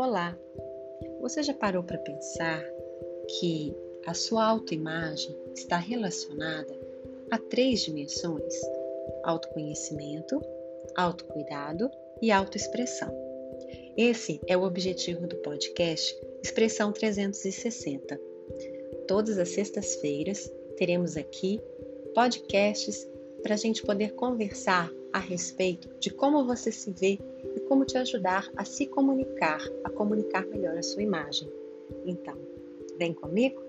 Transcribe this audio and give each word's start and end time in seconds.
Olá! 0.00 0.38
Você 1.20 1.42
já 1.42 1.52
parou 1.52 1.82
para 1.82 1.98
pensar 1.98 2.62
que 3.26 3.74
a 4.06 4.14
sua 4.14 4.46
autoimagem 4.46 5.36
está 5.56 5.76
relacionada 5.76 6.72
a 7.32 7.36
três 7.36 7.80
dimensões: 7.80 8.54
autoconhecimento, 9.24 10.40
autocuidado 10.96 11.90
e 12.22 12.30
autoexpressão? 12.30 13.12
Esse 13.96 14.40
é 14.46 14.56
o 14.56 14.62
objetivo 14.62 15.26
do 15.26 15.34
podcast 15.38 16.16
Expressão 16.44 16.92
360. 16.92 18.20
Todas 19.08 19.36
as 19.36 19.48
sextas-feiras 19.48 20.48
teremos 20.76 21.16
aqui 21.16 21.60
podcasts 22.14 23.04
para 23.42 23.54
a 23.54 23.58
gente 23.58 23.82
poder 23.82 24.14
conversar 24.14 24.92
a 25.12 25.18
respeito 25.18 25.88
de 25.98 26.10
como 26.10 26.44
você 26.44 26.70
se 26.70 26.90
vê 26.92 27.18
e 27.56 27.60
como 27.60 27.84
te 27.84 27.96
ajudar 27.96 28.50
a 28.56 28.64
se 28.64 28.86
comunicar, 28.86 29.60
a 29.84 29.90
comunicar 29.90 30.46
melhor 30.46 30.76
a 30.76 30.82
sua 30.82 31.02
imagem. 31.02 31.50
Então, 32.04 32.36
vem 32.98 33.14
comigo? 33.14 33.62